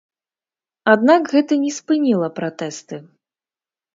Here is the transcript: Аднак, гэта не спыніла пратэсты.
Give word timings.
Аднак, 0.93 1.21
гэта 1.33 1.53
не 1.65 1.71
спыніла 1.77 2.29
пратэсты. 2.39 2.95